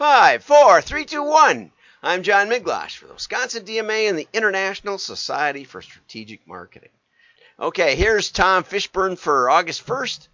[0.00, 1.72] Five, four, three, two, one.
[2.02, 6.88] I'm John Miglosh for the Wisconsin DMA and the International Society for Strategic Marketing.
[7.60, 10.28] Okay, here's Tom Fishburne for August 1st.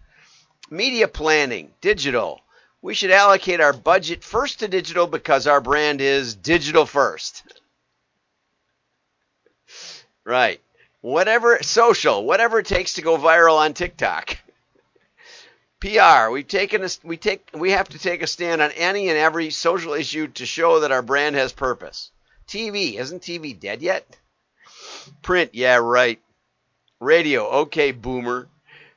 [0.69, 2.39] Media planning, digital.
[2.81, 7.43] We should allocate our budget first to digital because our brand is digital first.
[10.23, 10.61] Right.
[11.01, 14.37] Whatever, social, whatever it takes to go viral on TikTok.
[15.79, 16.31] PR.
[16.31, 19.51] We've taken a, we take we have to take a stand on any and every
[19.51, 22.11] social issue to show that our brand has purpose.
[22.47, 24.17] TV isn't TV dead yet?
[25.21, 26.19] Print, yeah, right.
[26.99, 28.47] Radio, okay, boomer.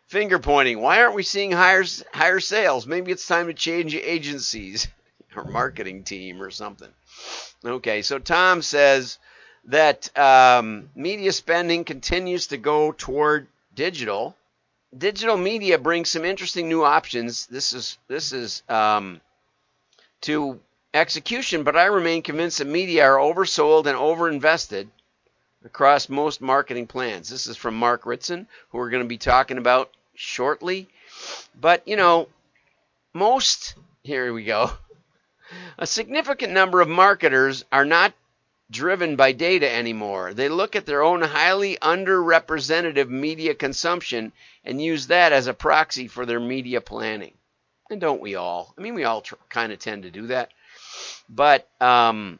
[0.06, 0.80] Finger pointing.
[0.80, 2.86] Why aren't we seeing higher higher sales?
[2.86, 4.88] Maybe it's time to change agencies
[5.36, 6.88] or marketing team or something.
[7.64, 9.18] Okay, so Tom says
[9.66, 14.34] that um, media spending continues to go toward digital
[14.96, 17.46] digital media brings some interesting new options.
[17.46, 19.20] This is this is um,
[20.22, 20.60] to
[20.92, 24.88] execution, but I remain convinced that media are oversold and overinvested
[25.64, 27.28] across most marketing plans.
[27.28, 30.88] This is from Mark Ritson, who we're going to be talking about shortly.
[31.58, 32.28] But you know,
[33.12, 34.70] most here we go.
[35.78, 38.12] A significant number of marketers are not
[38.70, 40.32] driven by data anymore.
[40.32, 44.32] They look at their own highly underrepresentative media consumption
[44.64, 47.34] and use that as a proxy for their media planning.
[47.90, 48.72] And don't we all?
[48.78, 50.52] I mean, we all tr- kind of tend to do that.
[51.28, 52.38] But um,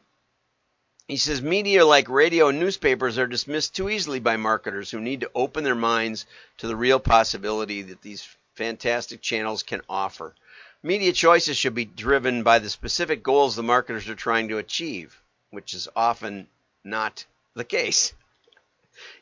[1.07, 5.21] he says media like radio and newspapers are dismissed too easily by marketers who need
[5.21, 6.25] to open their minds
[6.59, 10.33] to the real possibility that these fantastic channels can offer.
[10.81, 15.20] Media choices should be driven by the specific goals the marketers are trying to achieve
[15.51, 16.47] which is often
[16.83, 18.13] not the case.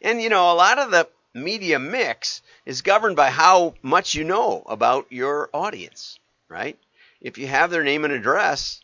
[0.01, 4.23] And you know, a lot of the media mix is governed by how much you
[4.23, 6.77] know about your audience, right?
[7.21, 8.81] If you have their name and address,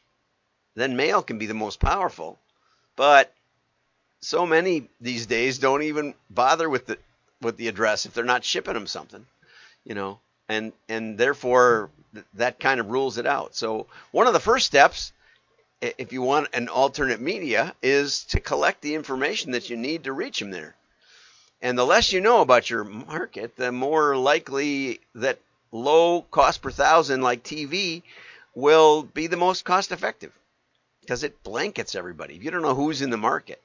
[0.75, 2.37] then mail can be the most powerful.
[2.95, 3.33] But
[4.21, 6.97] so many these days don't even bother with the
[7.41, 9.25] with the address if they're not shipping them something,
[9.83, 10.19] you know,
[10.49, 11.89] and and therefore
[12.35, 13.55] that kind of rules it out.
[13.55, 15.11] So one of the first steps
[15.81, 20.13] if you want an alternate media, is to collect the information that you need to
[20.13, 20.75] reach them there.
[21.61, 25.39] And the less you know about your market, the more likely that
[25.71, 28.03] low cost per thousand, like TV,
[28.53, 30.31] will be the most cost effective
[31.01, 32.35] because it blankets everybody.
[32.35, 33.61] If you don't know who's in the market,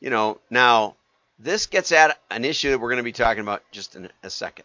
[0.00, 0.96] you know, now
[1.38, 4.30] this gets at an issue that we're going to be talking about just in a
[4.30, 4.64] second.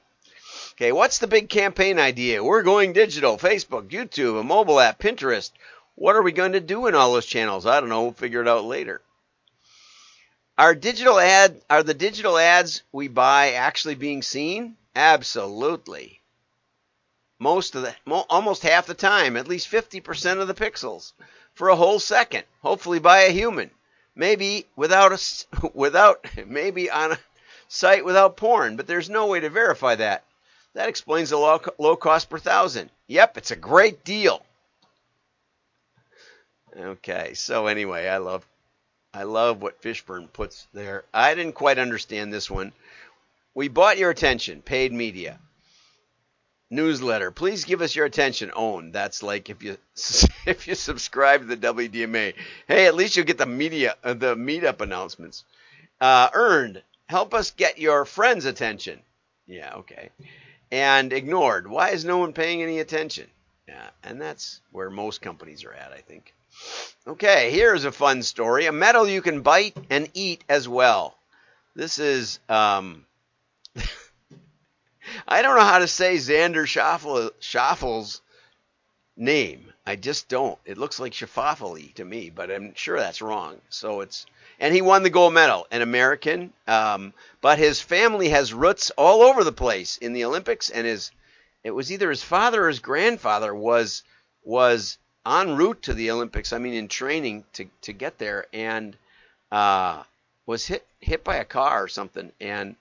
[0.74, 2.44] Okay, what's the big campaign idea?
[2.44, 5.52] We're going digital Facebook, YouTube, a mobile app, Pinterest.
[5.96, 7.66] What are we going to do in all those channels?
[7.66, 8.04] I don't know.
[8.04, 9.02] We'll figure it out later.
[10.58, 14.78] Are digital ad are the digital ads we buy actually being seen?
[14.96, 16.22] Absolutely.
[17.40, 17.96] Most of the
[18.30, 21.14] almost half the time, at least 50% of the pixels
[21.54, 23.72] for a whole second, hopefully by a human.
[24.16, 27.20] Maybe without a without maybe on a
[27.68, 30.24] site without porn, but there's no way to verify that.
[30.74, 32.90] That explains the low, low cost per thousand.
[33.08, 34.46] Yep, it's a great deal.
[36.78, 38.46] Okay, so anyway, I love
[39.14, 41.04] I love what Fishburne puts there.
[41.14, 42.74] I didn't quite understand this one.
[43.54, 45.40] We bought your attention, paid media.
[46.72, 47.30] Newsletter.
[47.30, 48.52] Please give us your attention.
[48.56, 48.92] Own.
[48.92, 49.78] That's like if you
[50.48, 52.34] if you subscribe to the WDMA.
[52.68, 55.46] Hey, at least you'll get the media uh, the meetup announcements.
[56.02, 56.82] Uh, earned.
[57.08, 59.00] Help us get your friends' attention.
[59.46, 60.10] Yeah, okay.
[60.72, 61.68] And ignored.
[61.68, 63.28] Why is no one paying any attention?
[63.68, 66.34] Yeah, and that's where most companies are at, I think.
[67.06, 68.66] Okay, here's a fun story.
[68.66, 71.18] A medal you can bite and eat as well.
[71.76, 73.06] This is, um,
[75.28, 78.22] I don't know how to say Xander Schaufel's
[79.18, 79.74] name.
[79.86, 80.58] I just don't.
[80.64, 83.60] It looks like Schauffele to me, but I'm sure that's wrong.
[83.70, 84.26] So it's,
[84.60, 86.54] and he won the gold medal, an American.
[86.68, 91.12] Um, but his family has roots all over the place in the Olympics, and his,
[91.66, 94.04] it was either his father or his grandfather was
[94.46, 96.54] was en route to the Olympics.
[96.54, 98.96] I mean, in training to to get there, and
[99.52, 100.04] uh,
[100.46, 102.32] was hit hit by a car or something.
[102.40, 102.76] And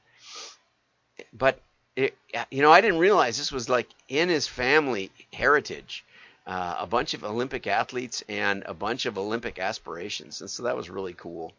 [1.32, 1.60] but
[1.96, 2.16] it,
[2.50, 6.04] you know, I didn't realize this was like in his family heritage.
[6.44, 10.76] Uh, a bunch of Olympic athletes and a bunch of Olympic aspirations, and so that
[10.76, 11.52] was really cool.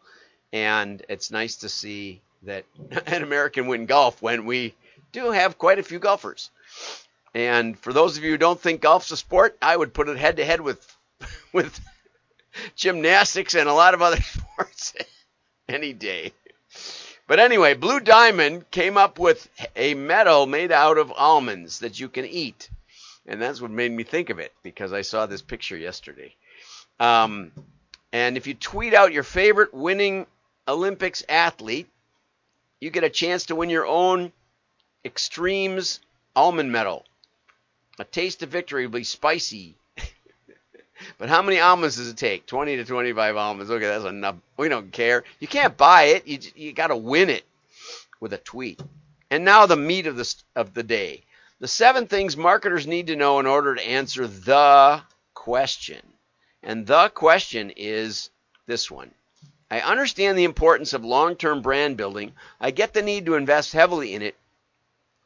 [0.52, 2.66] And it's nice to see that
[3.06, 4.76] an American win golf when we
[5.14, 6.50] do have quite a few golfers.
[7.34, 10.18] And for those of you who don't think golf's a sport, I would put it
[10.18, 10.96] head to head with
[11.54, 11.80] with
[12.76, 14.94] gymnastics and a lot of other sports
[15.68, 16.34] any day.
[17.28, 22.10] But anyway, Blue Diamond came up with a medal made out of almonds that you
[22.10, 22.70] can eat.
[23.26, 26.36] And that's what made me think of it because I saw this picture yesterday.
[27.00, 27.52] Um,
[28.12, 30.28] and if you tweet out your favorite winning
[30.68, 31.88] Olympics athlete,
[32.82, 34.34] you get a chance to win your own
[35.06, 36.00] XTREMES
[36.36, 37.06] almond medal.
[38.00, 39.76] A taste of victory will be spicy.
[41.18, 42.46] but how many almonds does it take?
[42.46, 43.72] 20 to 25 almonds.
[43.72, 44.36] Okay, that's enough.
[44.58, 45.24] We don't care.
[45.40, 46.28] You can't buy it.
[46.28, 47.46] You, you got to win it
[48.20, 48.82] with a tweet.
[49.30, 51.24] And now the meat of the, of the day.
[51.60, 55.02] The seven things marketers need to know in order to answer the
[55.34, 56.02] question.
[56.62, 58.30] And the question is
[58.66, 59.14] this one.
[59.70, 62.34] I understand the importance of long term brand building.
[62.60, 64.36] I get the need to invest heavily in it.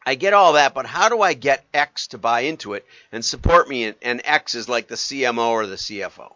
[0.07, 3.25] I get all that, but how do I get X to buy into it and
[3.25, 3.94] support me?
[4.01, 6.33] And X is like the CMO or the CFO.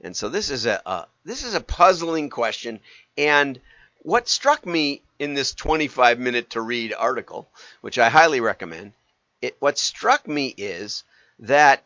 [0.00, 2.80] And so this is a, a this is a puzzling question.
[3.16, 3.60] And
[4.00, 7.48] what struck me in this 25 minute to read article,
[7.80, 8.92] which I highly recommend,
[9.40, 11.04] it what struck me is
[11.38, 11.84] that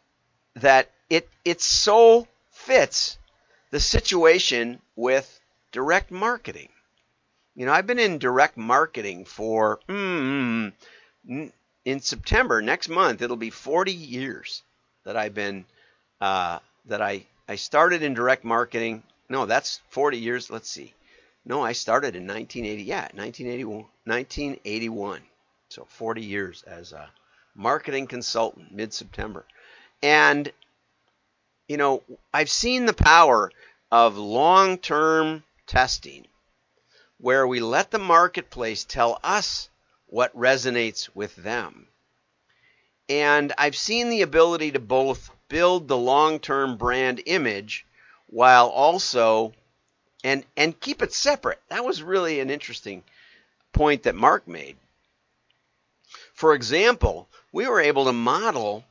[0.54, 3.18] that it it so fits
[3.70, 5.38] the situation with
[5.70, 6.70] direct marketing.
[7.54, 10.72] You know, I've been in direct marketing for mm,
[11.26, 13.22] in September next month.
[13.22, 14.62] It'll be 40 years
[15.04, 15.64] that I've been
[16.20, 19.02] uh, that I I started in direct marketing.
[19.28, 20.50] No, that's 40 years.
[20.50, 20.94] Let's see.
[21.44, 22.82] No, I started in 1980.
[22.82, 23.86] Yeah, 1981.
[24.04, 25.20] 1981.
[25.68, 27.08] So 40 years as a
[27.54, 29.44] marketing consultant mid September.
[30.02, 30.52] And
[31.68, 32.02] you know,
[32.34, 33.52] I've seen the power
[33.92, 36.26] of long term testing
[37.18, 39.69] where we let the marketplace tell us
[40.10, 41.86] what resonates with them.
[43.08, 47.86] And I've seen the ability to both build the long term brand image
[48.26, 49.52] while also
[50.22, 51.60] and and keep it separate.
[51.68, 53.02] That was really an interesting
[53.72, 54.76] point that Mark made.
[56.34, 58.84] For example, we were able to model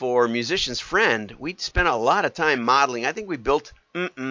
[0.00, 3.04] for Musician's Friend, we spent a lot of time modeling.
[3.04, 3.72] I think we built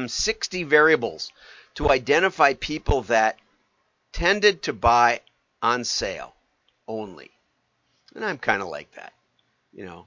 [0.07, 1.31] 60 variables
[1.75, 3.38] to identify people that
[4.12, 5.21] tended to buy
[5.61, 6.35] on sale
[6.88, 7.31] only.
[8.15, 9.13] And I'm kind of like that.
[9.73, 10.06] You know,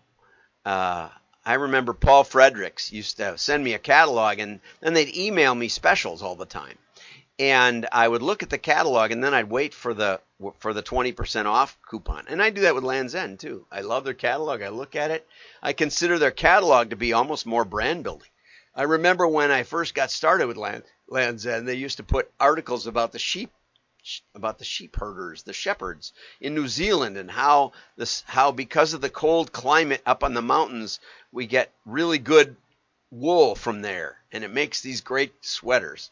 [0.64, 1.08] uh,
[1.44, 5.68] I remember Paul Fredricks used to send me a catalog and then they'd email me
[5.68, 6.78] specials all the time
[7.38, 10.20] and I would look at the catalog and then I'd wait for the
[10.58, 12.26] for the 20% off coupon.
[12.28, 13.66] And I do that with Lands' End too.
[13.70, 14.62] I love their catalog.
[14.62, 15.26] I look at it.
[15.62, 18.28] I consider their catalog to be almost more brand building.
[18.74, 22.30] I remember when I first got started with Land, Lands' End, they used to put
[22.40, 23.50] articles about the sheep
[24.34, 29.00] about the sheep herders, the shepherds in New Zealand and how this how because of
[29.00, 30.98] the cold climate up on the mountains,
[31.30, 32.56] we get really good
[33.12, 36.10] wool from there and it makes these great sweaters.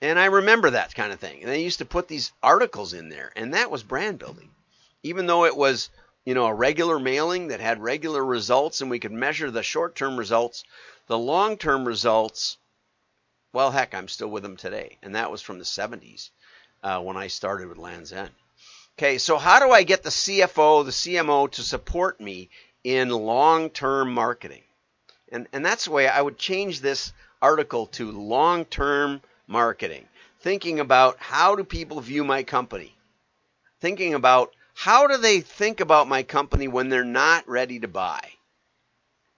[0.00, 1.42] And I remember that kind of thing.
[1.42, 4.50] And they used to put these articles in there, and that was brand building.
[5.04, 5.90] Even though it was,
[6.24, 10.16] you know, a regular mailing that had regular results and we could measure the short-term
[10.16, 10.64] results,
[11.06, 12.58] the long-term results,
[13.52, 14.98] well, heck, I'm still with them today.
[15.02, 16.30] And that was from the 70s
[16.82, 18.30] uh, when I started with Lands' End.
[18.98, 22.50] Okay, so how do I get the CFO, the CMO to support me
[22.84, 24.62] in long-term marketing?
[25.30, 30.06] And, and that's the way I would change this article to long-term marketing,
[30.40, 32.94] thinking about how do people view my company,
[33.80, 38.20] thinking about how do they think about my company when they're not ready to buy.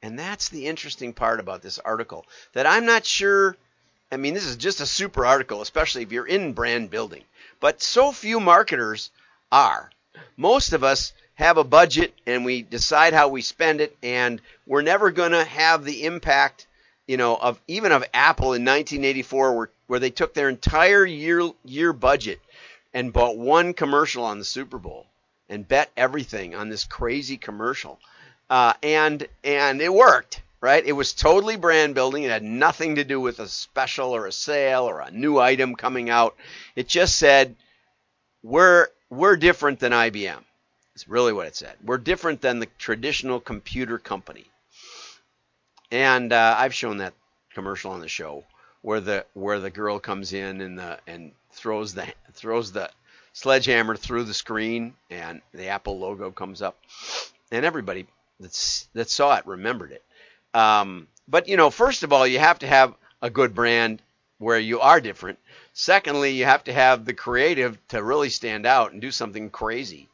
[0.03, 3.57] And that's the interesting part about this article that I'm not sure.
[4.13, 7.25] I mean, this is just a super article, especially if you're in brand building.
[7.61, 9.11] But so few marketers
[9.51, 9.91] are.
[10.37, 14.83] Most of us have a budget and we decide how we spend it, and we're
[14.83, 16.67] never going to have the impact
[17.07, 21.51] you know, of even of Apple in 1984, where where they took their entire year
[21.65, 22.41] year budget
[22.93, 25.07] and bought one commercial on the Super Bowl
[25.49, 28.01] and bet everything on this crazy commercial,
[28.49, 30.41] uh, and and it worked.
[30.65, 30.87] Right?
[30.87, 32.23] It was totally brand building.
[32.23, 35.77] It had nothing to do with a special or a sale or a new item
[35.77, 36.37] coming out.
[36.75, 37.55] It just said,
[38.43, 40.43] "We're we're different than IBM."
[40.95, 41.77] It's really what it said.
[41.85, 44.47] We're different than the traditional computer company.
[45.91, 47.13] And uh, I've shown that
[47.53, 48.45] commercial on the show
[48.81, 52.91] where the where the girl comes in and the and throws the throws the
[53.35, 56.79] sledgehammer through the screen and the Apple logo comes up,
[57.53, 58.07] and everybody
[58.41, 60.03] that's that saw it remembered it.
[60.55, 64.01] Um, but you know, first of all, you have to have a good brand
[64.39, 65.39] where you are different.
[65.73, 70.09] Secondly, you have to have the creative to really stand out and do something crazy.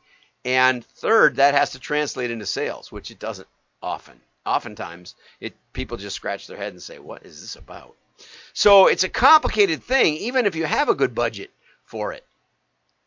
[0.44, 3.48] And third, that has to translate into sales, which it doesn't
[3.82, 7.94] often oftentimes it people just scratch their head and say, "What is this about?"
[8.54, 11.50] So it's a complicated thing, even if you have a good budget
[11.84, 12.24] for it.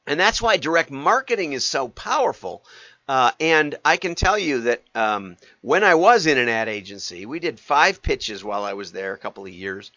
[0.05, 2.63] And that's why direct marketing is so powerful.
[3.07, 7.25] Uh, and I can tell you that um, when I was in an ad agency,
[7.25, 9.91] we did five pitches while I was there, a couple of years,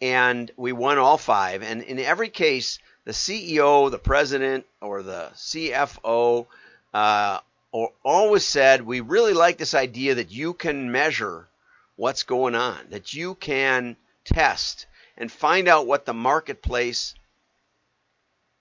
[0.00, 1.62] and we won all five.
[1.62, 6.46] And in every case, the CEO, the president, or the CFO,
[6.92, 7.40] uh,
[7.72, 11.48] or always said, "We really like this idea that you can measure
[11.96, 14.86] what's going on, that you can test
[15.16, 17.14] and find out what the marketplace,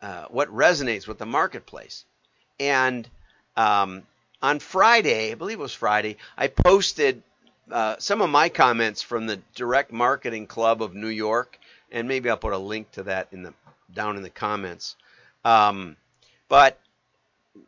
[0.01, 2.05] uh, what resonates with the marketplace."
[2.61, 3.09] And
[3.59, 4.03] um,
[4.41, 7.21] on Friday, I believe it was Friday, I posted
[7.69, 11.59] uh, some of my comments from the Direct Marketing Club of New York,
[11.91, 13.53] and maybe I'll put a link to that in the
[13.93, 14.95] down in the comments.
[15.43, 15.97] Um,
[16.47, 16.79] but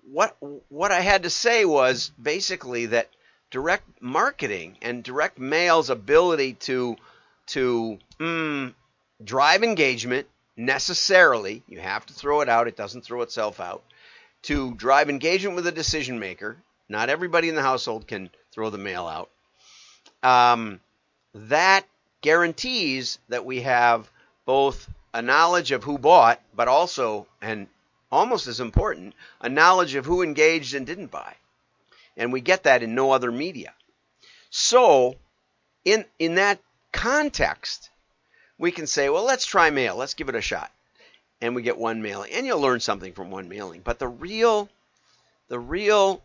[0.09, 0.37] what
[0.69, 3.09] what I had to say was basically that
[3.49, 6.95] direct marketing and direct mail's ability to
[7.47, 8.73] to mm,
[9.21, 13.83] drive engagement necessarily you have to throw it out it doesn't throw itself out
[14.43, 16.57] to drive engagement with a decision maker
[16.89, 19.29] not everybody in the household can throw the mail out
[20.23, 20.79] um,
[21.33, 21.85] that
[22.21, 24.09] guarantees that we have
[24.45, 27.67] both a knowledge of who bought, but also, and
[28.11, 31.35] almost as important, a knowledge of who engaged and didn't buy.
[32.17, 33.73] And we get that in no other media.
[34.49, 35.15] So,
[35.85, 36.59] in, in that
[36.91, 37.89] context,
[38.57, 39.95] we can say, well, let's try mail.
[39.95, 40.71] Let's give it a shot.
[41.41, 42.31] And we get one mailing.
[42.31, 43.81] And you'll learn something from one mailing.
[43.81, 44.69] But the real,
[45.47, 46.21] the real,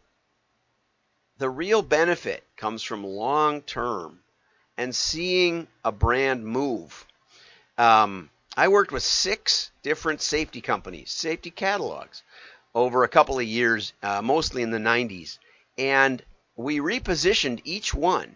[1.38, 4.20] the real benefit comes from long term
[4.76, 7.06] and seeing a brand move.
[7.78, 12.23] Um, I worked with six different safety companies, safety catalogs,
[12.75, 15.38] over a couple of years, uh, mostly in the 90s.
[15.78, 16.23] And
[16.56, 18.35] we repositioned each one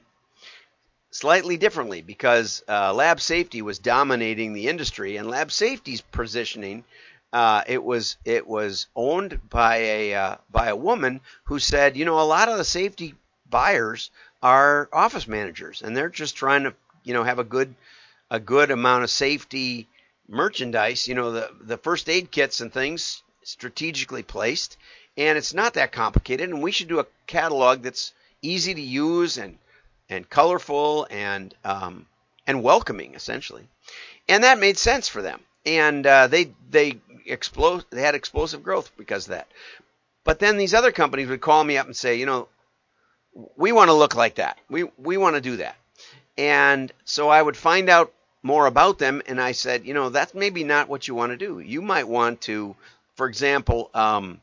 [1.11, 6.85] slightly differently because uh, lab safety was dominating the industry, and lab safety's positioning.
[7.33, 12.05] Uh, it was it was owned by a uh, by a woman who said, you
[12.05, 13.15] know, a lot of the safety
[13.49, 14.11] buyers
[14.43, 16.75] are office managers, and they're just trying to
[17.05, 17.75] you know have a good
[18.31, 19.89] a good amount of safety
[20.31, 24.77] merchandise, you know, the, the first aid kits and things strategically placed.
[25.17, 26.49] And it's not that complicated.
[26.49, 29.59] And we should do a catalog that's easy to use and,
[30.11, 32.07] and colorful and, um,
[32.47, 33.67] and welcoming, essentially.
[34.29, 35.41] And that made sense for them.
[35.65, 39.49] And uh, they, they, explode, they had explosive growth because of that.
[40.25, 42.49] But then these other companies would call me up and say, you know,
[43.57, 44.59] we want to look like that.
[44.69, 45.77] We, we want to do that.
[46.37, 48.13] And so I would find out
[48.43, 51.37] more about them, and I said, you know, that's maybe not what you want to
[51.37, 51.61] do.
[51.61, 52.75] You might want to,
[53.15, 54.41] for example, um,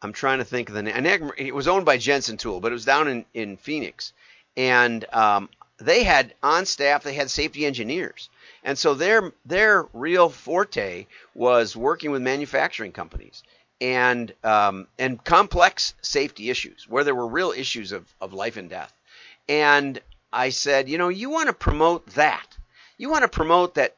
[0.00, 1.32] I'm trying to think of the name.
[1.36, 4.12] It was owned by Jensen Tool, but it was down in, in Phoenix.
[4.58, 5.48] And um,
[5.78, 8.28] they had on staff, they had safety engineers.
[8.62, 13.42] And so their their real forte was working with manufacturing companies
[13.80, 18.68] and um, and complex safety issues where there were real issues of, of life and
[18.68, 18.92] death.
[19.48, 19.98] And
[20.30, 22.58] I said, you know, you want to promote that
[22.98, 23.96] you want to promote that,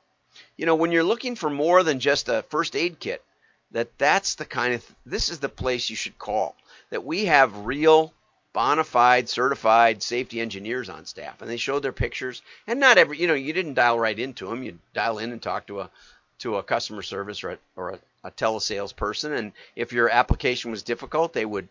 [0.57, 3.25] you know, when you're looking for more than just a first aid kit,
[3.73, 6.55] that that's the kind of this is the place you should call.
[6.91, 8.13] That we have real
[8.53, 13.19] bona fide certified safety engineers on staff and they showed their pictures and not every
[13.19, 15.91] you know you didn't dial right into them you dial in and talk to a
[16.39, 20.71] to a customer service or a, or a, a telesales person and if your application
[20.71, 21.69] was difficult they would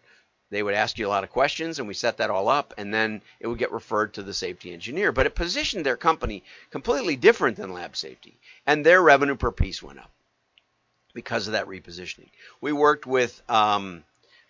[0.50, 2.94] they would ask you a lot of questions, and we set that all up, and
[2.94, 5.12] then it would get referred to the safety engineer.
[5.12, 9.84] But it positioned their company completely different than lab safety, and their revenue per piece
[9.84, 10.12] went up
[11.14, 12.30] because of that repositioning.
[12.62, 14.04] We worked with um,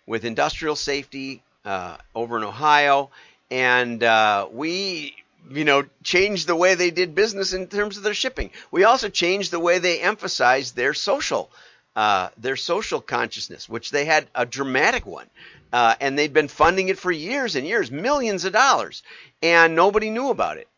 [0.06, 3.10] with industrial safety uh, over in Ohio,
[3.50, 5.16] and uh, we
[5.50, 8.50] you know changed the way they did business in terms of their shipping.
[8.70, 11.50] We also changed the way they emphasized their social
[11.96, 15.26] uh, their social consciousness, which they had a dramatic one.
[15.72, 19.02] Uh, and they'd been funding it for years and years, millions of dollars,
[19.42, 20.68] and nobody knew about it.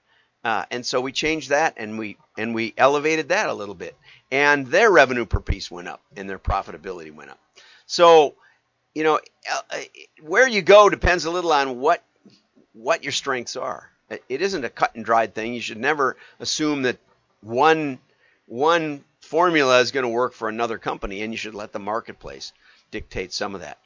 [0.44, 3.96] Uh, and so we changed that and we and we elevated that a little bit,
[4.30, 7.38] and their revenue per piece went up and their profitability went up.
[7.86, 8.34] So,
[8.94, 9.20] you know,
[9.50, 9.78] uh, uh,
[10.22, 12.02] where you go depends a little on what
[12.72, 13.90] what your strengths are.
[14.28, 15.54] It isn't a cut and dried thing.
[15.54, 16.98] You should never assume that
[17.40, 17.98] one
[18.46, 22.52] one formula is going to work for another company, and you should let the marketplace
[22.90, 23.78] dictate some of that.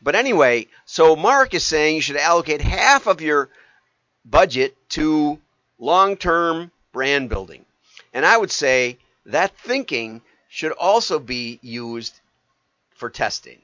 [0.00, 3.50] But anyway, so Mark is saying you should allocate half of your
[4.24, 5.38] budget to
[5.78, 7.66] long term brand building.
[8.14, 12.18] And I would say that thinking should also be used
[12.94, 13.58] for testing.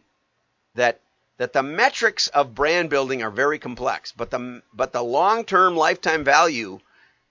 [0.75, 1.01] That
[1.39, 6.25] that the metrics of brand building are very complex, but the but the long-term lifetime
[6.25, 6.81] value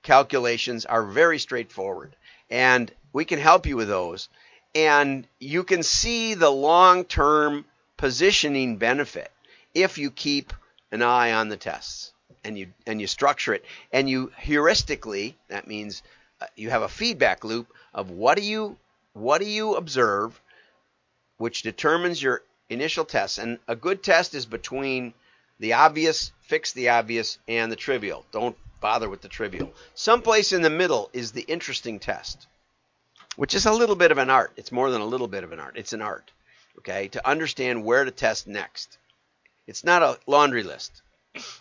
[0.04, 2.16] calculations are very straightforward.
[2.50, 4.30] And we can help you with those.
[4.76, 7.66] And you can see the long term
[7.98, 9.32] positioning benefit
[9.74, 10.54] if you keep
[10.92, 15.68] an eye on the tests and you and you structure it and you heuristically that
[15.68, 16.02] means
[16.42, 18.78] uh, you have a feedback loop of what do you
[19.14, 20.40] what do you observe
[21.38, 23.38] which determines your initial tests.
[23.38, 25.14] And a good test is between
[25.60, 28.26] the obvious fix the obvious and the trivial.
[28.32, 29.74] Don't bother with the trivial.
[29.96, 32.48] Someplace in the middle is the interesting test
[33.40, 34.52] which is a little bit of an art.
[34.58, 35.78] It's more than a little bit of an art.
[35.78, 36.30] It's an art
[36.80, 38.98] okay to understand where to test next.
[39.66, 41.02] It's not a laundry list.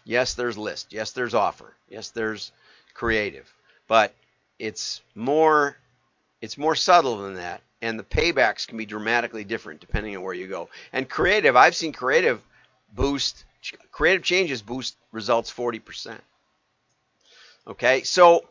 [0.05, 0.93] Yes, there's list.
[0.93, 1.73] Yes, there's offer.
[1.89, 2.51] Yes, there's
[2.95, 3.49] creative.
[3.87, 4.13] But
[4.59, 5.77] it's more
[6.41, 10.35] it's more subtle than that and the paybacks can be dramatically different depending on where
[10.35, 10.69] you go.
[10.93, 12.41] And creative, I've seen creative
[12.95, 13.45] boost
[13.91, 16.19] creative changes boost results 40%.
[17.67, 18.03] Okay?
[18.03, 18.45] So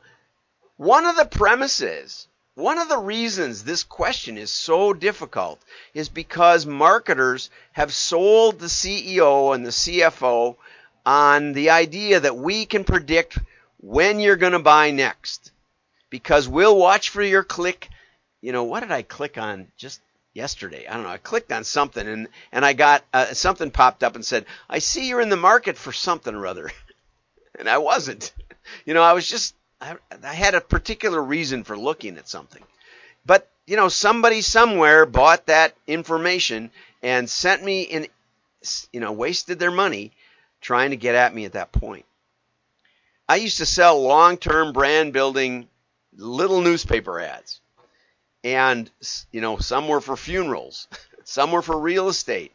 [0.75, 5.61] one of the premises one of the reasons this question is so difficult
[5.93, 10.55] is because marketers have sold the CEO and the CFO
[11.05, 13.37] on the idea that we can predict
[13.79, 15.51] when you're going to buy next
[16.09, 17.89] because we'll watch for your click.
[18.41, 20.01] You know, what did I click on just
[20.33, 20.87] yesterday?
[20.87, 21.09] I don't know.
[21.09, 24.79] I clicked on something and, and I got uh, something popped up and said, I
[24.79, 26.71] see you're in the market for something or other.
[27.59, 28.33] and I wasn't.
[28.85, 32.61] You know, I was just, I, I had a particular reason for looking at something.
[33.25, 36.69] But, you know, somebody somewhere bought that information
[37.01, 38.07] and sent me in,
[38.91, 40.11] you know, wasted their money
[40.59, 42.03] trying to get at me at that point.
[43.29, 45.67] I used to sell long term brand building
[46.15, 47.61] little newspaper ads.
[48.47, 48.89] And,
[49.33, 50.87] you know, some were for funerals,
[51.25, 52.53] some were for real estate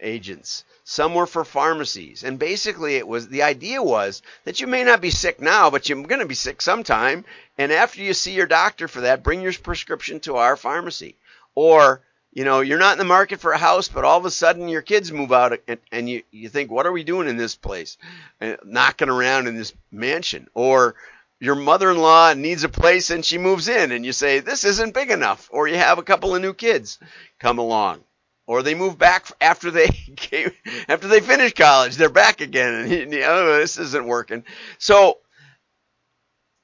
[0.00, 2.24] agents, some were for pharmacies.
[2.24, 5.86] And basically, it was the idea was that you may not be sick now, but
[5.86, 7.26] you're going to be sick sometime.
[7.58, 11.14] And after you see your doctor for that, bring your prescription to our pharmacy.
[11.54, 12.00] Or
[12.32, 14.68] you know, you're not in the market for a house, but all of a sudden
[14.68, 17.54] your kids move out and, and you, you think, what are we doing in this
[17.54, 17.98] place?
[18.40, 20.48] And knocking around in this mansion.
[20.54, 20.96] Or
[21.40, 25.10] your mother-in-law needs a place and she moves in and you say, this isn't big
[25.10, 25.48] enough.
[25.52, 26.98] Or you have a couple of new kids
[27.38, 28.00] come along.
[28.46, 30.50] Or they move back after they came,
[30.88, 34.44] after they finish college, they're back again and you know, this isn't working.
[34.78, 35.18] So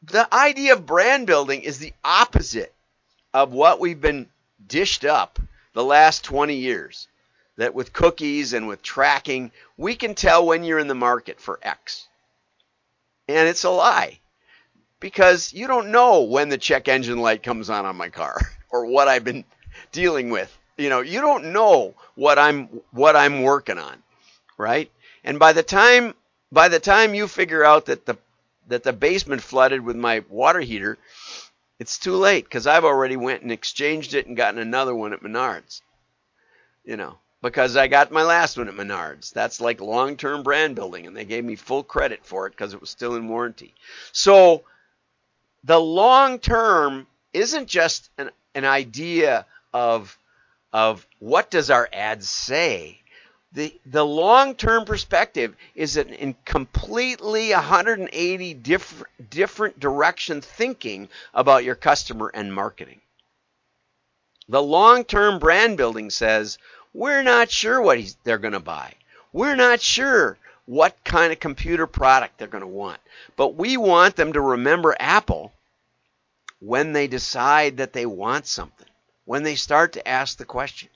[0.03, 2.75] the idea of brand building is the opposite
[3.35, 4.29] of what we've been
[4.67, 5.39] dished up
[5.73, 7.09] the last 20 years
[7.57, 11.59] that with cookies and with tracking, we can tell when you're in the market for
[11.63, 12.09] X.
[13.29, 14.20] And it's a lie
[15.01, 18.39] because you don't know when the check engine light comes on on my car
[18.71, 19.45] or what I've been
[19.93, 20.57] dealing with.
[20.77, 24.03] You know, you don't know what I'm what I'm working on,
[24.57, 24.91] right?
[25.25, 26.15] And by the time
[26.53, 28.17] by the time you figure out that the
[28.69, 30.97] that the basement flooded with my water heater,
[31.79, 35.23] it's too late because I've already went and exchanged it and gotten another one at
[35.23, 35.83] Menards.
[36.85, 39.33] You know, because I got my last one at Menards.
[39.33, 42.81] That's like long-term brand building, and they gave me full credit for it because it
[42.81, 43.75] was still in warranty.
[44.13, 44.65] So
[45.65, 50.17] the long term isn't just an, an idea of
[50.73, 53.01] of what does our ad say
[53.53, 61.65] the the long term perspective is an in completely 180 different different direction thinking about
[61.65, 63.01] your customer and marketing.
[64.49, 66.59] The long term brand building says
[66.93, 68.95] we're not sure what they're going to buy.
[69.33, 70.39] We're not sure
[70.71, 73.01] what kind of computer product they're going to want,
[73.35, 75.53] but we want them to remember Apple
[76.61, 78.87] when they decide that they want something.
[79.25, 80.89] When they start to ask the question.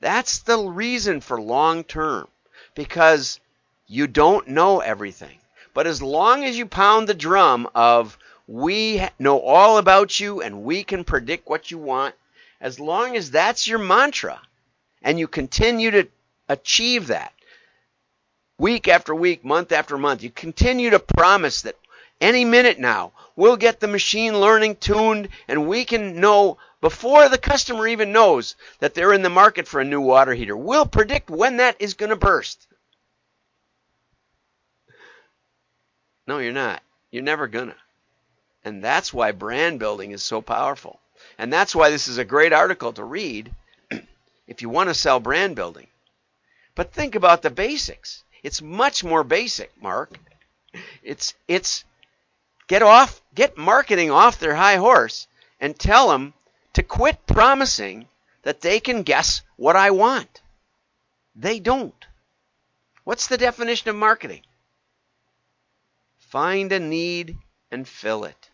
[0.00, 2.28] That's the reason for long term
[2.74, 3.40] because
[3.86, 5.38] you don't know everything.
[5.72, 10.62] But as long as you pound the drum of we know all about you and
[10.62, 12.14] we can predict what you want,
[12.60, 14.42] as long as that's your mantra
[15.00, 16.06] and you continue to
[16.50, 17.32] achieve that
[18.60, 21.76] week after week, month after month, you continue to promise that
[22.20, 27.38] any minute now we'll get the machine learning tuned and we can know before the
[27.38, 30.56] customer even knows that they're in the market for a new water heater.
[30.56, 32.66] We'll predict when that is going to burst.
[36.26, 36.82] No, you're not.
[37.10, 37.76] You're never gonna.
[38.62, 41.00] And that's why brand building is so powerful.
[41.38, 43.54] And that's why this is a great article to read
[44.46, 45.86] if you want to sell brand building.
[46.74, 48.22] But think about the basics.
[48.42, 50.18] It's much more basic, Mark.
[51.02, 51.84] It's it's
[52.68, 55.26] get off get marketing off their high horse
[55.60, 56.32] and tell them
[56.72, 58.08] to quit promising
[58.42, 60.40] that they can guess what I want.
[61.36, 62.06] They don't.
[63.04, 64.42] What's the definition of marketing?
[66.18, 67.36] Find a need
[67.70, 68.50] and fill it.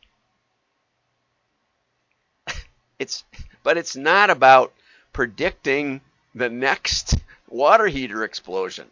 [2.98, 3.24] it's
[3.62, 4.72] but it's not about
[5.12, 6.00] predicting
[6.34, 7.16] the next
[7.48, 8.90] water heater explosion.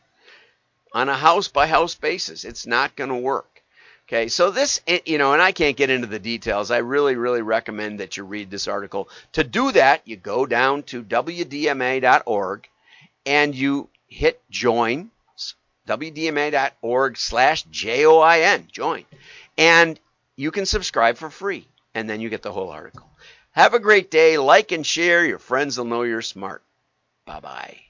[0.95, 2.45] On a house by house basis.
[2.45, 3.63] It's not going to work.
[4.07, 6.71] Okay, so this, eh, you know, and I can't get into the details.
[6.71, 9.09] I really, really recommend that you read this article.
[9.33, 12.69] To do that, you go down to WDMA.org
[13.27, 15.11] and you hit join,
[15.89, 19.05] WDMA.org slash J O I N, join.
[19.57, 19.99] And
[20.37, 23.09] you can subscribe for free, and then you get the whole article.
[23.53, 24.37] Have a great day.
[24.37, 25.25] Like and share.
[25.25, 26.63] Your friends will know you're smart.
[27.25, 27.81] Bye bye.